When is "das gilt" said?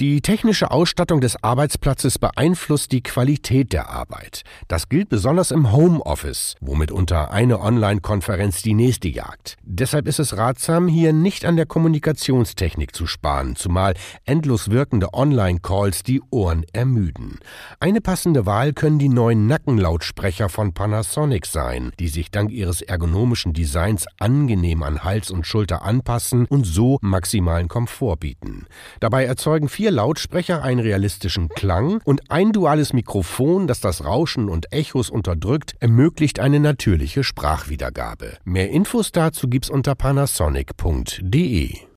4.66-5.08